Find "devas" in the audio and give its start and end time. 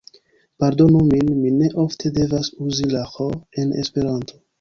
2.15-2.49